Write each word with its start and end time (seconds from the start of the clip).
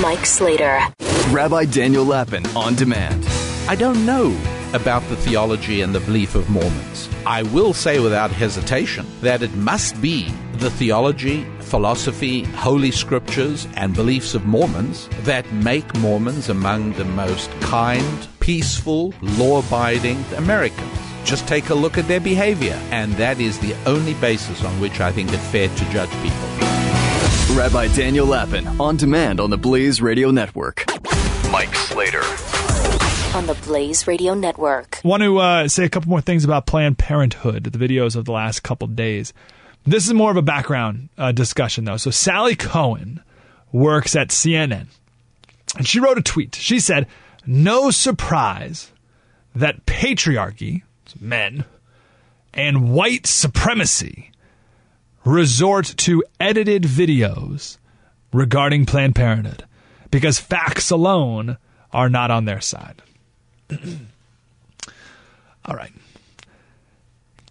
Mike 0.00 0.26
Slater. 0.26 0.80
Rabbi 1.30 1.64
Daniel 1.64 2.04
Lapin 2.04 2.46
on 2.54 2.76
demand. 2.76 3.26
I 3.68 3.74
don't 3.74 4.06
know 4.06 4.36
about 4.72 5.02
the 5.08 5.16
theology 5.16 5.80
and 5.80 5.92
the 5.92 6.00
belief 6.00 6.36
of 6.36 6.48
Mormons. 6.48 7.08
I 7.26 7.42
will 7.42 7.74
say 7.74 7.98
without 7.98 8.30
hesitation 8.30 9.06
that 9.22 9.42
it 9.42 9.52
must 9.54 10.00
be 10.00 10.30
the 10.54 10.70
theology, 10.70 11.44
philosophy, 11.60 12.44
holy 12.44 12.92
scriptures, 12.92 13.66
and 13.74 13.92
beliefs 13.92 14.34
of 14.34 14.46
Mormons 14.46 15.08
that 15.22 15.50
make 15.52 15.92
Mormons 15.96 16.48
among 16.48 16.92
the 16.92 17.04
most 17.04 17.50
kind, 17.60 18.28
peaceful, 18.38 19.12
law 19.20 19.58
abiding 19.58 20.22
Americans. 20.36 20.98
Just 21.24 21.48
take 21.48 21.70
a 21.70 21.74
look 21.74 21.98
at 21.98 22.06
their 22.06 22.20
behavior, 22.20 22.80
and 22.90 23.12
that 23.14 23.40
is 23.40 23.58
the 23.58 23.74
only 23.84 24.14
basis 24.14 24.62
on 24.62 24.80
which 24.80 25.00
I 25.00 25.10
think 25.10 25.32
it's 25.32 25.46
fair 25.48 25.68
to 25.68 25.90
judge 25.90 26.10
people. 26.22 26.77
Rabbi 27.56 27.88
Daniel 27.88 28.26
Lapin 28.26 28.68
on 28.78 28.98
demand 28.98 29.40
on 29.40 29.48
the 29.48 29.56
Blaze 29.56 30.02
Radio 30.02 30.30
Network. 30.30 30.84
Mike 31.50 31.74
Slater. 31.74 32.22
On 33.34 33.46
the 33.46 33.58
Blaze 33.64 34.06
Radio 34.06 34.34
Network. 34.34 35.00
Want 35.02 35.22
to 35.22 35.38
uh, 35.38 35.66
say 35.68 35.84
a 35.84 35.88
couple 35.88 36.10
more 36.10 36.20
things 36.20 36.44
about 36.44 36.66
Planned 36.66 36.98
Parenthood, 36.98 37.64
the 37.64 37.78
videos 37.78 38.16
of 38.16 38.26
the 38.26 38.32
last 38.32 38.62
couple 38.62 38.86
days. 38.88 39.32
This 39.84 40.06
is 40.06 40.12
more 40.12 40.30
of 40.30 40.36
a 40.36 40.42
background 40.42 41.08
uh, 41.16 41.32
discussion, 41.32 41.86
though. 41.86 41.96
So, 41.96 42.10
Sally 42.10 42.54
Kohn 42.54 43.22
works 43.72 44.14
at 44.14 44.28
CNN, 44.28 44.88
and 45.76 45.88
she 45.88 46.00
wrote 46.00 46.18
a 46.18 46.22
tweet. 46.22 46.54
She 46.54 46.78
said, 46.78 47.06
No 47.46 47.90
surprise 47.90 48.92
that 49.54 49.86
patriarchy, 49.86 50.82
men, 51.18 51.64
and 52.52 52.92
white 52.92 53.26
supremacy 53.26 54.27
resort 55.28 55.94
to 55.98 56.24
edited 56.40 56.84
videos 56.84 57.76
regarding 58.32 58.86
Planned 58.86 59.14
Parenthood 59.14 59.64
because 60.10 60.38
facts 60.38 60.90
alone 60.90 61.58
are 61.92 62.08
not 62.08 62.30
on 62.30 62.46
their 62.46 62.60
side. 62.60 63.02
All 65.66 65.76
right. 65.76 65.92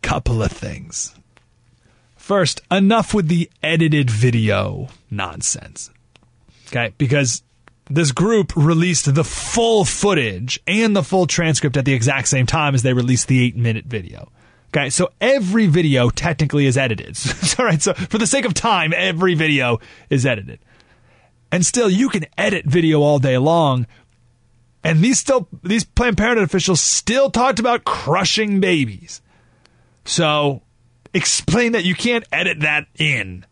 Couple 0.01 0.41
of 0.41 0.51
things. 0.51 1.13
First, 2.15 2.61
enough 2.71 3.13
with 3.13 3.27
the 3.27 3.49
edited 3.61 4.09
video 4.09 4.89
nonsense. 5.11 5.91
Okay? 6.69 6.93
Because 6.97 7.43
this 7.89 8.11
group 8.11 8.55
released 8.55 9.13
the 9.13 9.23
full 9.23 9.85
footage 9.85 10.59
and 10.65 10.95
the 10.95 11.03
full 11.03 11.27
transcript 11.27 11.77
at 11.77 11.85
the 11.85 11.93
exact 11.93 12.27
same 12.27 12.45
time 12.47 12.73
as 12.73 12.81
they 12.81 12.93
released 12.93 13.27
the 13.27 13.43
eight 13.43 13.55
minute 13.55 13.85
video. 13.85 14.29
Okay, 14.77 14.91
so 14.91 15.09
every 15.19 15.65
video 15.65 16.11
technically 16.11 16.67
is 16.67 16.77
edited. 16.77 17.17
All 17.59 17.65
right, 17.65 17.81
so 17.81 17.95
for 17.95 18.19
the 18.19 18.27
sake 18.27 18.45
of 18.45 18.53
time, 18.53 18.93
every 18.95 19.33
video 19.33 19.79
is 20.11 20.23
edited. 20.23 20.59
And 21.51 21.65
still, 21.65 21.89
you 21.89 22.09
can 22.09 22.27
edit 22.37 22.65
video 22.65 23.01
all 23.01 23.17
day 23.17 23.39
long. 23.39 23.87
And 24.83 25.01
these 25.01 25.17
still, 25.17 25.47
these 25.63 25.83
Planned 25.83 26.17
Parenthood 26.17 26.47
officials 26.47 26.79
still 26.79 27.31
talked 27.31 27.57
about 27.57 27.85
crushing 27.85 28.59
babies. 28.59 29.21
So 30.05 30.61
explain 31.11 31.71
that 31.71 31.83
you 31.83 31.95
can't 31.95 32.25
edit 32.31 32.59
that 32.59 32.85
in. 32.99 33.45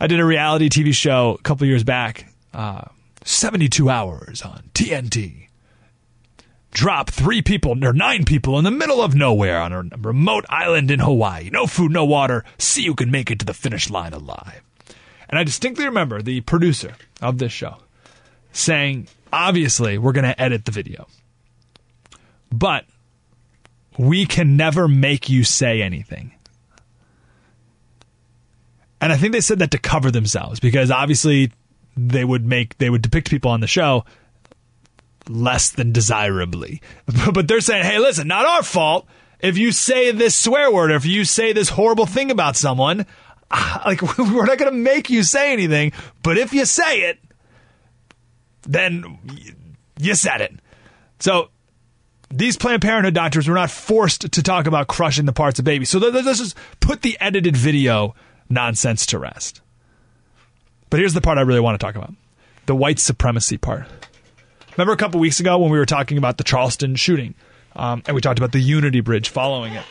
I 0.00 0.06
did 0.06 0.18
a 0.18 0.24
reality 0.24 0.70
TV 0.70 0.94
show 0.94 1.36
a 1.38 1.42
couple 1.42 1.66
years 1.66 1.84
back, 1.84 2.32
uh, 2.54 2.84
72 3.24 3.90
hours 3.90 4.40
on 4.40 4.70
TNT. 4.72 5.45
Drop 6.76 7.08
three 7.08 7.40
people 7.40 7.82
or 7.82 7.94
nine 7.94 8.26
people 8.26 8.58
in 8.58 8.64
the 8.64 8.70
middle 8.70 9.00
of 9.00 9.14
nowhere 9.14 9.58
on 9.62 9.72
a 9.72 9.82
remote 9.96 10.44
island 10.50 10.90
in 10.90 10.98
Hawaii. 10.98 11.48
No 11.48 11.66
food, 11.66 11.90
no 11.90 12.04
water. 12.04 12.44
See 12.58 12.84
who 12.84 12.94
can 12.94 13.10
make 13.10 13.30
it 13.30 13.38
to 13.38 13.46
the 13.46 13.54
finish 13.54 13.88
line 13.88 14.12
alive. 14.12 14.60
And 15.30 15.38
I 15.38 15.44
distinctly 15.44 15.86
remember 15.86 16.20
the 16.20 16.42
producer 16.42 16.94
of 17.22 17.38
this 17.38 17.50
show 17.50 17.78
saying, 18.52 19.08
obviously, 19.32 19.96
we're 19.96 20.12
going 20.12 20.26
to 20.26 20.38
edit 20.38 20.66
the 20.66 20.70
video. 20.70 21.06
But 22.52 22.84
we 23.96 24.26
can 24.26 24.58
never 24.58 24.86
make 24.86 25.30
you 25.30 25.44
say 25.44 25.80
anything. 25.80 26.34
And 29.00 29.14
I 29.14 29.16
think 29.16 29.32
they 29.32 29.40
said 29.40 29.60
that 29.60 29.70
to 29.70 29.78
cover 29.78 30.10
themselves 30.10 30.60
because 30.60 30.90
obviously 30.90 31.52
they 31.96 32.26
would 32.26 32.44
make 32.44 32.76
they 32.76 32.90
would 32.90 33.00
depict 33.00 33.30
people 33.30 33.50
on 33.50 33.60
the 33.60 33.66
show 33.66 34.04
less 35.28 35.70
than 35.70 35.92
desirably. 35.92 36.80
But 37.32 37.48
they're 37.48 37.60
saying, 37.60 37.84
"Hey, 37.84 37.98
listen, 37.98 38.28
not 38.28 38.46
our 38.46 38.62
fault 38.62 39.06
if 39.40 39.58
you 39.58 39.72
say 39.72 40.10
this 40.10 40.34
swear 40.34 40.70
word 40.72 40.90
or 40.90 40.96
if 40.96 41.06
you 41.06 41.24
say 41.24 41.52
this 41.52 41.70
horrible 41.70 42.06
thing 42.06 42.30
about 42.30 42.56
someone. 42.56 43.06
Like 43.86 44.02
we're 44.18 44.44
not 44.44 44.58
going 44.58 44.72
to 44.72 44.76
make 44.76 45.08
you 45.08 45.22
say 45.22 45.52
anything, 45.52 45.92
but 46.24 46.36
if 46.36 46.52
you 46.52 46.64
say 46.64 47.02
it, 47.02 47.20
then 48.62 49.18
you 50.00 50.16
said 50.16 50.40
it." 50.40 50.54
So 51.20 51.50
these 52.28 52.56
Planned 52.56 52.82
Parenthood 52.82 53.14
doctors 53.14 53.46
were 53.46 53.54
not 53.54 53.70
forced 53.70 54.32
to 54.32 54.42
talk 54.42 54.66
about 54.66 54.88
crushing 54.88 55.26
the 55.26 55.32
parts 55.32 55.58
of 55.58 55.64
babies. 55.64 55.90
So 55.90 55.98
let's 55.98 56.38
just 56.38 56.56
put 56.80 57.02
the 57.02 57.16
edited 57.20 57.56
video 57.56 58.14
nonsense 58.48 59.06
to 59.06 59.18
rest. 59.18 59.60
But 60.90 61.00
here's 61.00 61.14
the 61.14 61.20
part 61.20 61.38
I 61.38 61.42
really 61.42 61.60
want 61.60 61.78
to 61.78 61.84
talk 61.84 61.94
about 61.94 62.14
the 62.66 62.74
white 62.74 62.98
supremacy 62.98 63.56
part. 63.56 63.86
Remember 64.76 64.92
a 64.92 64.96
couple 64.96 65.20
weeks 65.20 65.40
ago 65.40 65.58
when 65.58 65.70
we 65.70 65.78
were 65.78 65.86
talking 65.86 66.18
about 66.18 66.36
the 66.36 66.44
Charleston 66.44 66.96
shooting 66.96 67.34
um, 67.74 68.02
and 68.06 68.14
we 68.14 68.20
talked 68.20 68.38
about 68.38 68.52
the 68.52 68.60
Unity 68.60 69.00
Bridge 69.00 69.30
following 69.30 69.72
it? 69.72 69.84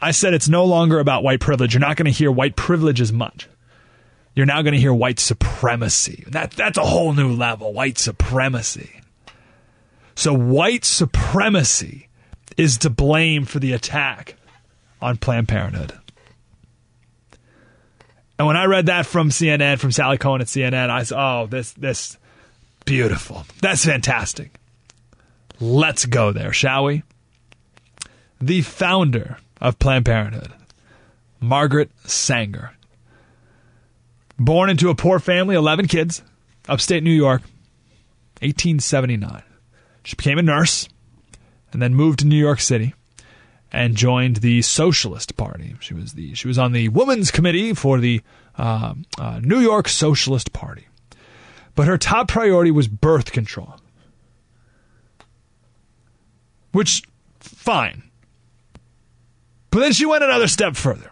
I 0.00 0.12
said 0.12 0.32
it's 0.32 0.48
no 0.48 0.64
longer 0.64 0.98
about 0.98 1.22
white 1.22 1.40
privilege. 1.40 1.74
You're 1.74 1.80
not 1.80 1.96
going 1.96 2.06
to 2.06 2.16
hear 2.16 2.32
white 2.32 2.56
privilege 2.56 3.00
as 3.00 3.12
much. 3.12 3.48
You're 4.34 4.46
now 4.46 4.62
going 4.62 4.72
to 4.72 4.80
hear 4.80 4.94
white 4.94 5.18
supremacy. 5.18 6.24
That, 6.28 6.52
that's 6.52 6.78
a 6.78 6.84
whole 6.84 7.12
new 7.12 7.32
level 7.32 7.72
white 7.74 7.98
supremacy. 7.98 9.00
So, 10.14 10.32
white 10.32 10.84
supremacy 10.84 12.08
is 12.56 12.78
to 12.78 12.90
blame 12.90 13.44
for 13.44 13.58
the 13.58 13.72
attack 13.72 14.36
on 15.02 15.16
Planned 15.16 15.48
Parenthood. 15.48 15.94
And 18.38 18.46
when 18.46 18.56
I 18.56 18.64
read 18.64 18.86
that 18.86 19.04
from 19.04 19.28
CNN, 19.30 19.78
from 19.78 19.92
Sally 19.92 20.16
Kohn 20.16 20.40
at 20.40 20.46
CNN, 20.46 20.88
I 20.88 21.02
said, 21.02 21.18
"Oh, 21.18 21.46
this 21.46 21.72
this 21.72 22.16
beautiful. 22.84 23.46
That's 23.60 23.84
fantastic. 23.84 24.52
Let's 25.60 26.06
go 26.06 26.32
there, 26.32 26.52
shall 26.52 26.84
we?" 26.84 27.02
The 28.40 28.62
founder 28.62 29.38
of 29.60 29.78
Planned 29.78 30.06
Parenthood, 30.06 30.52
Margaret 31.40 31.90
Sanger, 32.04 32.72
born 34.38 34.70
into 34.70 34.88
a 34.88 34.94
poor 34.94 35.18
family, 35.18 35.54
11 35.54 35.86
kids, 35.86 36.22
upstate 36.68 37.02
New 37.02 37.10
York, 37.10 37.42
1879. 38.40 39.42
She 40.02 40.16
became 40.16 40.38
a 40.38 40.42
nurse 40.42 40.88
and 41.72 41.80
then 41.80 41.94
moved 41.94 42.20
to 42.20 42.26
New 42.26 42.36
York 42.36 42.60
City 42.60 42.94
and 43.72 43.96
joined 43.96 44.36
the 44.36 44.62
Socialist 44.62 45.36
Party. 45.36 45.76
She 45.80 45.94
was 45.94 46.14
the 46.14 46.34
she 46.34 46.48
was 46.48 46.58
on 46.58 46.72
the 46.72 46.88
Women's 46.88 47.30
Committee 47.30 47.74
for 47.74 47.98
the 47.98 48.22
uh, 48.58 48.94
uh, 49.18 49.40
New 49.42 49.60
York 49.60 49.88
Socialist 49.88 50.52
Party, 50.52 50.86
but 51.74 51.86
her 51.86 51.98
top 51.98 52.28
priority 52.28 52.70
was 52.70 52.88
birth 52.88 53.32
control, 53.32 53.76
which 56.72 57.02
fine. 57.40 58.02
But 59.70 59.80
then 59.80 59.92
she 59.92 60.06
went 60.06 60.24
another 60.24 60.48
step 60.48 60.76
further, 60.76 61.10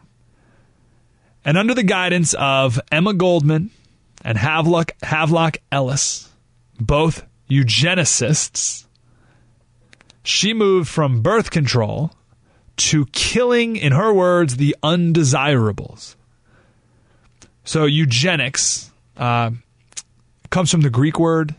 and 1.44 1.56
under 1.56 1.74
the 1.74 1.82
guidance 1.82 2.34
of 2.34 2.80
Emma 2.90 3.14
Goldman 3.14 3.70
and 4.22 4.36
Havelock 4.36 4.92
Havelock 5.02 5.58
Ellis, 5.70 6.28
both 6.80 7.24
eugenicists, 7.48 8.84
she 10.22 10.52
moved 10.52 10.88
from 10.88 11.22
birth 11.22 11.50
control 11.50 12.12
to 12.76 13.06
killing, 13.06 13.76
in 13.76 13.92
her 13.92 14.12
words, 14.12 14.56
the 14.56 14.76
undesirables. 14.82 16.16
So 17.64 17.84
eugenics 17.84 18.90
uh, 19.16 19.50
comes 20.50 20.70
from 20.70 20.80
the 20.82 20.90
Greek 20.90 21.18
word 21.18 21.54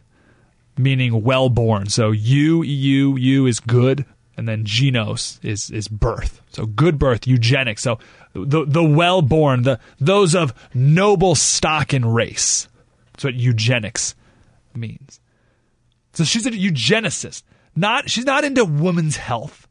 meaning 0.79 1.23
well 1.23 1.49
born. 1.49 1.89
So 1.89 2.11
you, 2.11 2.63
you, 2.63 3.17
you 3.17 3.45
is 3.45 3.59
good, 3.59 4.05
and 4.37 4.47
then 4.47 4.63
genos 4.63 5.43
is 5.43 5.69
is 5.69 5.87
birth. 5.87 6.41
So 6.51 6.65
good 6.65 6.97
birth, 6.97 7.27
eugenics. 7.27 7.83
So 7.83 7.99
the 8.33 8.65
the 8.65 8.83
well 8.83 9.21
born, 9.21 9.63
the 9.63 9.79
those 9.99 10.33
of 10.33 10.53
noble 10.73 11.35
stock 11.35 11.93
and 11.93 12.15
race. 12.15 12.67
That's 13.11 13.25
what 13.25 13.35
eugenics 13.35 14.15
means. 14.73 15.19
So 16.13 16.23
she's 16.23 16.45
a 16.45 16.51
eugenicist. 16.51 17.43
Not 17.75 18.09
she's 18.09 18.25
not 18.25 18.45
into 18.45 18.65
women's 18.65 19.17
health. 19.17 19.67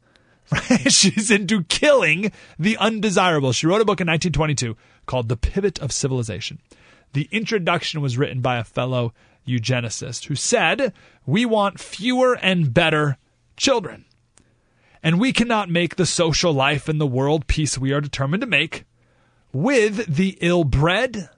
Right? 0.50 0.90
She's 0.90 1.30
into 1.30 1.62
killing 1.64 2.32
the 2.58 2.78
undesirable. 2.78 3.52
She 3.52 3.66
wrote 3.66 3.82
a 3.82 3.84
book 3.84 4.00
in 4.00 4.06
1922 4.06 4.78
called 5.04 5.28
The 5.28 5.36
Pivot 5.36 5.78
of 5.78 5.92
Civilization. 5.92 6.58
The 7.12 7.28
introduction 7.31 8.00
was 8.00 8.19
written 8.19 8.40
by 8.40 8.58
a 8.58 8.64
fellow 8.64 9.12
eugenicist 9.46 10.26
who 10.26 10.34
said, 10.34 10.93
We 11.26 11.46
want 11.46 11.81
fewer 11.81 12.34
and 12.34 12.72
better 12.72 13.19
children. 13.56 14.05
And 15.02 15.20
we 15.20 15.32
cannot 15.32 15.70
make 15.70 15.96
the 15.96 16.06
social 16.06 16.52
life 16.52 16.88
and 16.88 17.00
the 17.00 17.06
world 17.06 17.46
peace 17.46 17.78
we 17.78 17.93
are 17.93 18.00
determined 18.00 18.40
to 18.43 18.46
make 18.46 18.84
with 19.52 20.14
the 20.14 20.37
ill 20.40 20.64
bred, 20.64 21.31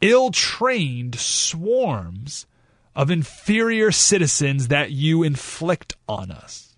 ill 0.00 0.30
trained 0.30 1.14
swarms 1.14 2.46
of 2.94 3.10
inferior 3.10 3.90
citizens 3.90 4.68
that 4.68 4.90
you 4.90 5.22
inflict 5.22 5.96
on 6.08 6.30
us. 6.30 6.73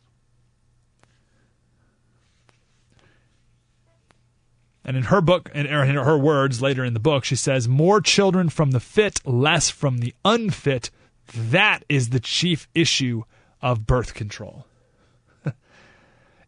And 4.86 4.96
in 4.96 5.02
her 5.02 5.20
book, 5.20 5.50
in 5.52 5.66
her 5.66 6.16
words 6.16 6.62
later 6.62 6.84
in 6.84 6.94
the 6.94 7.00
book, 7.00 7.24
she 7.24 7.34
says, 7.34 7.66
More 7.66 8.00
children 8.00 8.48
from 8.48 8.70
the 8.70 8.78
fit, 8.78 9.20
less 9.26 9.68
from 9.68 9.98
the 9.98 10.14
unfit. 10.24 10.92
That 11.34 11.84
is 11.88 12.10
the 12.10 12.20
chief 12.20 12.68
issue 12.72 13.24
of 13.60 13.84
birth 13.84 14.14
control. 14.14 14.64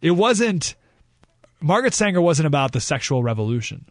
it 0.00 0.12
wasn't, 0.12 0.76
Margaret 1.60 1.94
Sanger 1.94 2.20
wasn't 2.20 2.46
about 2.46 2.70
the 2.70 2.80
sexual 2.80 3.24
revolution, 3.24 3.86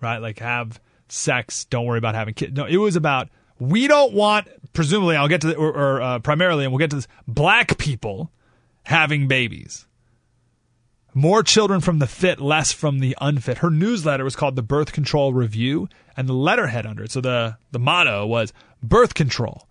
right? 0.00 0.18
Like 0.18 0.38
have 0.38 0.80
sex, 1.08 1.64
don't 1.64 1.86
worry 1.86 1.98
about 1.98 2.14
having 2.14 2.34
kids. 2.34 2.56
No, 2.56 2.66
it 2.66 2.76
was 2.76 2.94
about 2.94 3.30
we 3.58 3.88
don't 3.88 4.12
want, 4.12 4.46
presumably, 4.72 5.16
I'll 5.16 5.26
get 5.26 5.40
to, 5.40 5.48
the, 5.48 5.56
or, 5.56 5.72
or 5.72 6.00
uh, 6.00 6.18
primarily, 6.20 6.64
and 6.64 6.72
we'll 6.72 6.78
get 6.78 6.90
to 6.90 6.96
this, 6.96 7.08
black 7.26 7.78
people 7.78 8.30
having 8.84 9.26
babies. 9.26 9.88
More 11.12 11.42
children 11.42 11.80
from 11.80 11.98
the 11.98 12.06
fit, 12.06 12.40
less 12.40 12.72
from 12.72 13.00
the 13.00 13.16
unfit. 13.20 13.58
Her 13.58 13.70
newsletter 13.70 14.24
was 14.24 14.36
called 14.36 14.56
the 14.56 14.62
Birth 14.62 14.92
Control 14.92 15.32
Review, 15.32 15.88
and 16.16 16.28
the 16.28 16.34
letterhead 16.34 16.86
under 16.86 17.04
it. 17.04 17.10
So 17.10 17.20
the, 17.20 17.56
the 17.72 17.78
motto 17.78 18.26
was 18.26 18.52
birth 18.82 19.14
control 19.14 19.66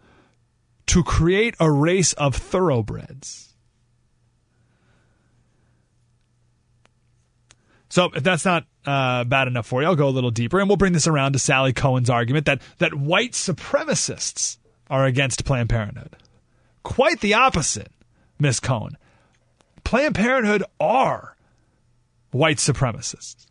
to 0.87 1.03
create 1.03 1.55
a 1.59 1.71
race 1.71 2.13
of 2.13 2.35
thoroughbreds. 2.35 3.53
So 7.89 8.09
if 8.15 8.23
that's 8.23 8.45
not 8.45 8.65
uh, 8.85 9.23
bad 9.23 9.47
enough 9.47 9.65
for 9.65 9.81
you, 9.81 9.87
I'll 9.87 9.95
go 9.95 10.07
a 10.07 10.09
little 10.09 10.31
deeper, 10.31 10.59
and 10.59 10.69
we'll 10.69 10.77
bring 10.77 10.93
this 10.93 11.07
around 11.07 11.33
to 11.33 11.39
Sally 11.39 11.73
Kohn's 11.73 12.09
argument 12.09 12.45
that 12.45 12.61
that 12.77 12.93
white 12.93 13.31
supremacists 13.33 14.57
are 14.89 15.05
against 15.05 15.45
Planned 15.45 15.69
Parenthood. 15.69 16.15
Quite 16.83 17.21
the 17.21 17.33
opposite, 17.33 17.91
Miss 18.39 18.59
Kohn. 18.59 18.97
Planned 19.89 20.13
Parenthood 20.13 20.63
are 20.79 21.35
white 22.29 22.57
supremacists. 22.57 23.47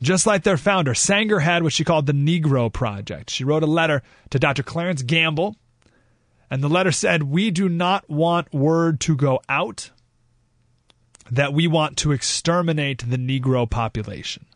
Just 0.00 0.28
like 0.28 0.44
their 0.44 0.56
founder, 0.56 0.94
Sanger 0.94 1.40
had 1.40 1.64
what 1.64 1.72
she 1.72 1.82
called 1.82 2.06
the 2.06 2.12
Negro 2.12 2.72
Project. 2.72 3.30
She 3.30 3.42
wrote 3.42 3.64
a 3.64 3.66
letter 3.66 4.04
to 4.30 4.38
Dr. 4.38 4.62
Clarence 4.62 5.02
Gamble, 5.02 5.56
and 6.48 6.62
the 6.62 6.68
letter 6.68 6.92
said, 6.92 7.24
We 7.24 7.50
do 7.50 7.68
not 7.68 8.08
want 8.08 8.54
word 8.54 9.00
to 9.00 9.16
go 9.16 9.40
out 9.48 9.90
that 11.32 11.52
we 11.52 11.66
want 11.66 11.96
to 11.96 12.12
exterminate 12.12 13.10
the 13.10 13.18
Negro 13.18 13.68
population. 13.68 14.46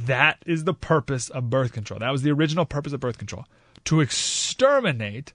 That 0.00 0.42
is 0.44 0.64
the 0.64 0.74
purpose 0.74 1.30
of 1.30 1.48
birth 1.48 1.72
control. 1.72 2.00
That 2.00 2.12
was 2.12 2.20
the 2.20 2.32
original 2.32 2.66
purpose 2.66 2.92
of 2.92 3.00
birth 3.00 3.16
control 3.16 3.46
to 3.84 4.02
exterminate 4.02 5.32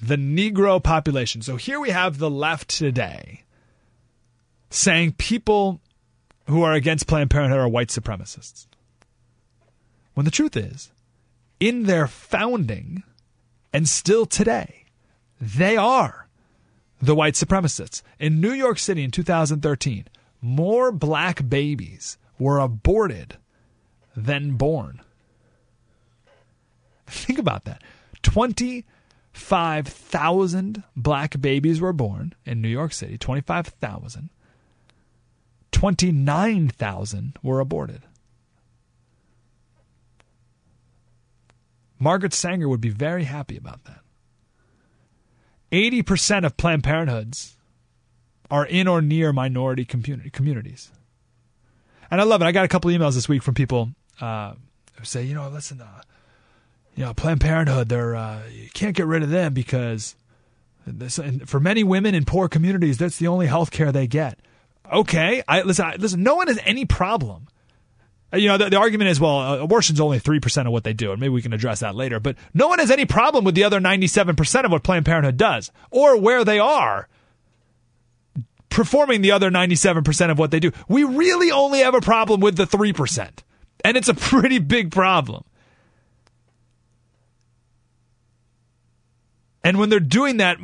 the 0.00 0.16
Negro 0.16 0.82
population. 0.82 1.42
So 1.42 1.56
here 1.56 1.80
we 1.80 1.90
have 1.90 2.18
the 2.18 2.30
left 2.30 2.68
today 2.68 3.44
saying 4.70 5.12
people 5.12 5.80
who 6.46 6.62
are 6.62 6.72
against 6.72 7.06
Planned 7.06 7.30
Parenthood 7.30 7.60
are 7.60 7.68
white 7.68 7.88
supremacists. 7.88 8.66
When 10.14 10.24
the 10.24 10.30
truth 10.30 10.56
is, 10.56 10.90
in 11.60 11.84
their 11.84 12.06
founding 12.06 13.02
and 13.72 13.88
still 13.88 14.26
today, 14.26 14.84
they 15.40 15.76
are 15.76 16.26
the 17.00 17.14
white 17.14 17.34
supremacists. 17.34 18.02
In 18.18 18.40
New 18.40 18.52
York 18.52 18.78
City 18.78 19.04
in 19.04 19.10
2013, 19.10 20.06
more 20.40 20.92
black 20.92 21.48
babies 21.48 22.18
were 22.38 22.58
aborted 22.58 23.36
than 24.16 24.56
born. 24.56 25.00
Think 27.06 27.38
about 27.38 27.64
that. 27.64 27.82
25,000 29.38 30.82
black 30.96 31.40
babies 31.40 31.80
were 31.80 31.92
born 31.92 32.34
in 32.44 32.60
New 32.60 32.68
York 32.68 32.92
City. 32.92 33.16
25,000. 33.16 34.30
29,000 35.70 37.38
were 37.42 37.60
aborted. 37.60 38.02
Margaret 42.00 42.34
Sanger 42.34 42.68
would 42.68 42.80
be 42.80 42.88
very 42.88 43.24
happy 43.24 43.56
about 43.56 43.84
that. 43.84 44.00
80% 45.70 46.44
of 46.44 46.56
Planned 46.56 46.82
Parenthoods 46.82 47.56
are 48.50 48.66
in 48.66 48.88
or 48.88 49.00
near 49.00 49.32
minority 49.32 49.84
community, 49.84 50.30
communities. 50.30 50.90
And 52.10 52.20
I 52.20 52.24
love 52.24 52.42
it. 52.42 52.46
I 52.46 52.52
got 52.52 52.64
a 52.64 52.68
couple 52.68 52.90
emails 52.90 53.14
this 53.14 53.28
week 53.28 53.42
from 53.42 53.54
people 53.54 53.90
uh, 54.20 54.54
who 54.94 55.04
say, 55.04 55.22
you 55.22 55.34
know, 55.34 55.48
listen, 55.48 55.80
uh, 55.80 56.02
you 56.98 57.04
know, 57.04 57.14
Planned 57.14 57.40
Parenthood, 57.40 57.88
they're 57.88 58.16
uh, 58.16 58.42
you 58.52 58.68
can't 58.74 58.96
get 58.96 59.06
rid 59.06 59.22
of 59.22 59.30
them 59.30 59.54
because 59.54 60.16
this, 60.84 61.20
for 61.46 61.60
many 61.60 61.84
women 61.84 62.12
in 62.12 62.24
poor 62.24 62.48
communities, 62.48 62.98
that's 62.98 63.18
the 63.18 63.28
only 63.28 63.46
health 63.46 63.70
care 63.70 63.92
they 63.92 64.08
get. 64.08 64.40
Okay, 64.92 65.44
I 65.46 65.62
listen. 65.62 65.84
I, 65.84 65.94
listen, 65.94 66.24
no 66.24 66.34
one 66.34 66.48
has 66.48 66.58
any 66.64 66.84
problem 66.84 67.46
you 68.34 68.46
know, 68.46 68.58
the, 68.58 68.68
the, 68.68 68.76
argument 68.76 69.08
is, 69.08 69.18
well, 69.18 69.38
uh, 69.38 69.58
abortion's 69.58 70.00
only 70.00 70.20
3% 70.20 70.66
of 70.66 70.72
what 70.72 70.84
they 70.84 70.92
do, 70.92 71.12
and 71.12 71.20
maybe 71.20 71.30
we 71.30 71.40
can 71.40 71.54
address 71.54 71.80
that 71.80 71.94
later. 71.94 72.20
But 72.20 72.36
no 72.52 72.68
one 72.68 72.78
has 72.78 72.90
any 72.90 73.06
problem 73.06 73.42
with 73.42 73.54
the 73.54 73.64
other 73.64 73.80
97% 73.80 74.64
of 74.66 74.70
what 74.70 74.82
Planned 74.82 75.06
Parenthood 75.06 75.38
does 75.38 75.70
or 75.90 76.20
where 76.20 76.44
they 76.44 76.58
are 76.58 77.08
performing 78.68 79.22
the 79.22 79.32
other 79.32 79.50
97% 79.50 80.30
of 80.30 80.38
what 80.38 80.50
they 80.50 80.60
do. 80.60 80.72
We 80.88 81.04
really 81.04 81.50
only 81.50 81.78
have 81.78 81.94
a 81.94 82.02
problem 82.02 82.40
with 82.40 82.56
the 82.56 82.66
3%. 82.66 83.30
And 83.82 83.96
it's 83.96 84.08
a 84.08 84.14
pretty 84.14 84.58
big 84.58 84.90
problem. 84.90 85.44
And 89.68 89.76
when 89.76 89.90
they're 89.90 90.00
doing 90.00 90.38
that, 90.38 90.56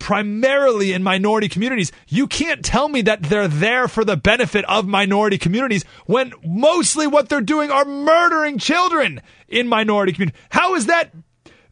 primarily 0.00 0.92
in 0.92 1.04
minority 1.04 1.48
communities. 1.48 1.92
You 2.08 2.26
can't 2.26 2.64
tell 2.64 2.88
me 2.88 3.02
that 3.02 3.22
they're 3.22 3.46
there 3.46 3.86
for 3.86 4.04
the 4.04 4.16
benefit 4.16 4.64
of 4.64 4.84
minority 4.84 5.38
communities 5.38 5.84
when 6.06 6.32
mostly 6.44 7.06
what 7.06 7.28
they're 7.28 7.40
doing 7.40 7.70
are 7.70 7.84
murdering 7.84 8.58
children 8.58 9.20
in 9.46 9.68
minority 9.68 10.12
communities. 10.12 10.40
How 10.50 10.74
is 10.74 10.86
that 10.86 11.14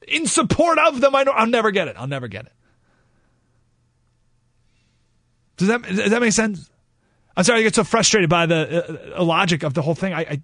in 0.06 0.28
support 0.28 0.78
of 0.78 1.00
the 1.00 1.10
minority? 1.10 1.40
I'll 1.40 1.48
never 1.48 1.72
get 1.72 1.88
it. 1.88 1.96
I'll 1.98 2.06
never 2.06 2.28
get 2.28 2.46
it. 2.46 2.52
Does 5.56 5.66
that 5.66 5.82
does 5.82 6.10
that 6.10 6.20
make 6.20 6.34
sense? 6.34 6.70
I'm 7.36 7.42
sorry, 7.42 7.60
I 7.60 7.62
get 7.64 7.74
so 7.74 7.82
frustrated 7.82 8.30
by 8.30 8.46
the 8.46 9.18
uh, 9.18 9.24
logic 9.24 9.64
of 9.64 9.74
the 9.74 9.82
whole 9.82 9.96
thing. 9.96 10.14
I, 10.14 10.20
I 10.20 10.42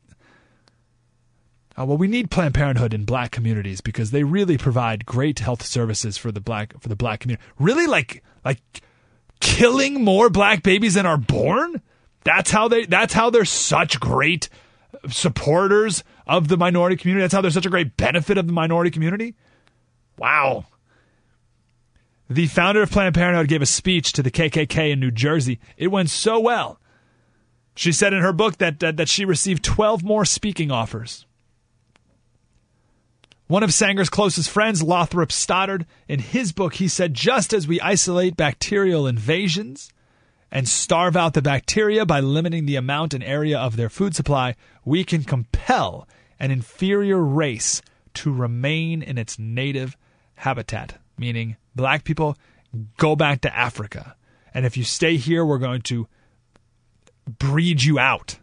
uh, 1.79 1.85
well, 1.85 1.97
we 1.97 2.09
need 2.09 2.31
Planned 2.31 2.55
Parenthood 2.55 2.93
in 2.93 3.05
black 3.05 3.31
communities 3.31 3.81
because 3.81 4.11
they 4.11 4.25
really 4.25 4.59
provide 4.59 5.07
great 5.07 5.39
health 5.39 5.65
services 5.65 6.19
for 6.19 6.31
the 6.31 6.41
black 6.41 6.79
for 6.81 6.89
the 6.89 6.97
black 6.97 7.21
community. 7.21 7.45
Really, 7.59 7.87
like 7.87 8.23
like 8.45 8.61
killing 9.41 10.05
more 10.05 10.29
black 10.29 10.63
babies 10.63 10.95
than 10.95 11.07
are 11.07 11.17
born. 11.17 11.81
That's 12.25 12.51
how 12.51 12.69
they. 12.69 12.87
That's 12.87 13.15
how 13.15 13.31
they're 13.31 13.45
such 13.45 14.01
great 14.01 14.49
supporters 15.09 16.05
of 16.27 16.49
the 16.49 16.57
minority 16.57 16.97
community. 16.97 17.23
That's 17.23 17.35
how 17.35 17.41
they're 17.41 17.51
such 17.51 17.67
a 17.67 17.71
great 17.71 17.97
benefit 17.97 18.39
of 18.39 18.47
the 18.47 18.53
minority 18.53 18.91
community. 18.91 19.35
Wow. 20.19 20.67
The 22.29 22.47
founder 22.47 22.83
of 22.83 22.91
Planned 22.91 23.15
Parenthood 23.15 23.49
gave 23.49 23.63
a 23.63 23.67
speech 23.67 24.13
to 24.13 24.23
the 24.23 24.31
KKK 24.31 24.93
in 24.93 25.01
New 25.01 25.11
Jersey. 25.11 25.61
It 25.77 25.89
went 25.89 26.11
so 26.11 26.39
well. 26.39 26.79
She 27.75 27.93
said 27.93 28.13
in 28.13 28.23
her 28.23 28.33
book 28.33 28.59
that, 28.59 28.81
that, 28.81 28.97
that 28.97 29.09
she 29.09 29.25
received 29.25 29.65
12 29.65 30.03
more 30.03 30.25
speaking 30.25 30.71
offers. 30.71 31.27
One 33.53 33.63
of 33.63 33.75
Sanger's 33.75 34.09
closest 34.09 34.49
friends, 34.49 34.83
Lothrop 34.83 35.31
Stoddard, 35.31 35.85
in 36.09 36.21
his 36.21 36.53
book, 36.53 36.77
he 36.77 36.89
said 36.89 37.13
just 37.13 37.53
as 37.53 37.69
we 37.69 37.83
isolate 37.83 38.35
bacterial 38.35 39.07
invasions 39.07 39.93
and 40.51 40.67
starve 40.67 41.19
out 41.19 41.35
the 41.35 41.43
bacteria 41.43 42.07
by 42.07 42.21
limiting 42.21 42.65
the 42.65 42.77
amount 42.77 43.13
and 43.13 43.23
area 43.23 43.59
of 43.59 43.77
their 43.77 43.91
food 43.91 44.17
supply, 44.17 44.55
we 44.87 45.05
can 45.05 45.23
compel 45.23 46.09
an 46.41 46.51
inferior 46.51 47.19
race 47.19 47.83
to 48.15 48.33
remain 48.33 49.03
in 49.03 49.19
its 49.19 49.39
native 49.39 49.99
habitat, 50.37 50.99
meaning 51.19 51.59
black 51.75 52.05
people 52.05 52.39
go 52.97 53.15
back 53.15 53.43
to 53.43 53.55
Africa. 53.55 54.17
And 54.55 54.65
if 54.65 54.79
you 54.79 54.85
stay 54.85 55.19
here, 55.19 55.45
we're 55.45 55.59
going 55.59 55.83
to 55.83 56.09
breed 57.27 57.83
you 57.83 57.99
out. 57.99 58.39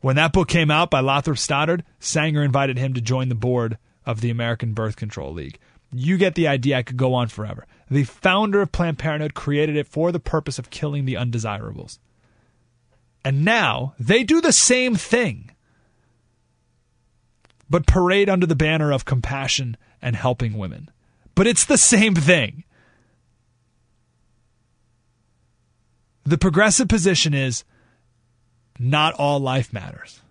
When 0.00 0.16
that 0.16 0.32
book 0.32 0.48
came 0.48 0.70
out 0.70 0.90
by 0.90 1.00
Lothrop 1.00 1.38
Stoddard, 1.38 1.84
Sanger 1.98 2.42
invited 2.42 2.78
him 2.78 2.94
to 2.94 3.00
join 3.00 3.28
the 3.28 3.34
board 3.34 3.78
of 4.06 4.20
the 4.20 4.30
American 4.30 4.72
Birth 4.72 4.96
Control 4.96 5.32
League. 5.32 5.58
You 5.92 6.16
get 6.16 6.34
the 6.34 6.48
idea. 6.48 6.78
I 6.78 6.82
could 6.82 6.96
go 6.96 7.14
on 7.14 7.28
forever. 7.28 7.66
The 7.90 8.04
founder 8.04 8.62
of 8.62 8.72
Planned 8.72 8.98
Parenthood 8.98 9.34
created 9.34 9.76
it 9.76 9.88
for 9.88 10.12
the 10.12 10.20
purpose 10.20 10.58
of 10.58 10.70
killing 10.70 11.04
the 11.04 11.16
undesirables. 11.16 11.98
And 13.24 13.44
now 13.44 13.94
they 13.98 14.24
do 14.24 14.40
the 14.40 14.52
same 14.52 14.94
thing, 14.94 15.50
but 17.68 17.86
parade 17.86 18.30
under 18.30 18.46
the 18.46 18.56
banner 18.56 18.92
of 18.92 19.04
compassion 19.04 19.76
and 20.00 20.16
helping 20.16 20.56
women. 20.56 20.90
But 21.34 21.46
it's 21.46 21.64
the 21.64 21.76
same 21.76 22.14
thing. 22.14 22.64
The 26.24 26.38
progressive 26.38 26.88
position 26.88 27.34
is 27.34 27.64
not 28.80 29.12
all 29.14 29.38
life 29.38 29.74
matters. 29.74 30.22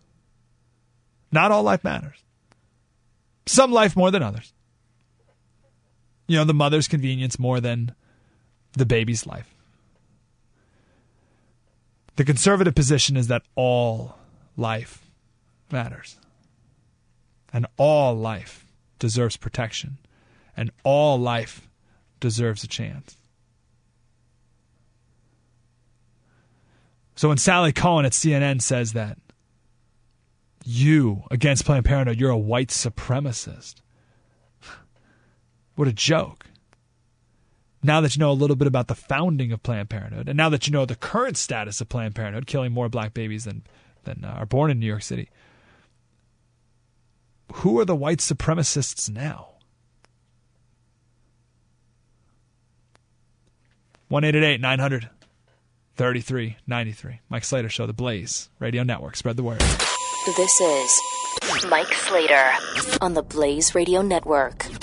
Not 1.32 1.52
all 1.52 1.62
life 1.62 1.84
matters. 1.84 2.18
Some 3.46 3.72
life 3.72 3.96
more 3.96 4.10
than 4.10 4.24
others. 4.24 4.52
You 6.28 6.38
know, 6.38 6.46
the 6.46 6.54
mother's 6.56 6.88
convenience 6.88 7.38
more 7.38 7.60
than 7.60 7.94
the 8.74 8.88
baby's 8.88 9.28
life. 9.28 9.54
The 12.16 12.26
conservative 12.26 12.74
position 12.74 13.16
is 13.16 13.28
that 13.28 13.44
all 13.54 14.18
life 14.58 15.06
matters. 15.72 16.18
And 17.54 17.68
all 17.78 18.16
life 18.16 18.66
deserves 18.98 19.38
protection. 19.38 20.00
And 20.58 20.72
all 20.84 21.20
life 21.20 21.70
deserves 22.20 22.64
a 22.64 22.68
chance. 22.68 23.16
So 27.20 27.28
when 27.28 27.38
Sally 27.38 27.74
Kohn 27.74 28.06
at 28.06 28.14
CNN 28.14 28.62
says 28.62 28.94
that 28.94 29.18
you 30.64 31.24
against 31.30 31.66
Planned 31.66 31.84
Parenthood, 31.84 32.18
you're 32.18 32.30
a 32.30 32.38
white 32.38 32.70
supremacist. 32.70 33.82
What 35.76 35.90
a 35.90 35.92
joke. 35.92 36.46
Now 37.84 38.00
that 38.00 38.16
you 38.16 38.22
know 38.22 38.32
a 38.32 38.40
little 38.40 38.56
bit 38.56 38.70
about 38.70 38.88
the 38.88 38.96
founding 38.96 39.52
of 39.52 39.62
Planned 39.64 39.90
Parenthood, 39.90 40.30
and 40.30 40.38
now 40.38 40.48
that 40.48 40.66
you 40.66 40.72
know 40.72 40.86
the 40.86 40.96
current 40.96 41.36
status 41.36 41.82
of 41.82 41.90
Planned 41.90 42.16
Parenthood, 42.16 42.48
killing 42.48 42.72
more 42.72 42.88
black 42.88 43.14
babies 43.14 43.44
than, 43.44 43.64
than 44.06 44.24
uh, 44.24 44.36
are 44.38 44.46
born 44.46 44.72
in 44.72 44.80
New 44.80 44.88
York 44.88 45.04
City, 45.04 45.30
who 47.52 47.78
are 47.80 47.86
the 47.86 47.98
white 47.98 48.20
supremacists 48.20 49.10
now? 49.10 49.56
1 54.08 54.24
900 54.62 55.10
3393. 56.00 57.20
Mike 57.28 57.44
Slater 57.44 57.68
Show, 57.68 57.86
The 57.86 57.92
Blaze 57.92 58.50
Radio 58.58 58.84
Network. 58.84 59.18
Spread 59.18 59.36
the 59.36 59.44
word. 59.44 59.60
This 60.38 60.62
is 60.62 61.02
Mike 61.70 61.92
Slater 61.92 62.52
on 63.02 63.16
the 63.16 63.22
Blaze 63.22 63.76
Radio 63.76 64.02
Network. 64.02 64.79